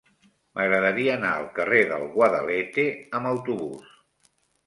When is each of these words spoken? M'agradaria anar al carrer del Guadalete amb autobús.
M'agradaria 0.59 1.11
anar 1.17 1.33
al 1.41 1.45
carrer 1.59 1.83
del 1.91 2.07
Guadalete 2.15 2.87
amb 3.19 3.31
autobús. 3.35 3.93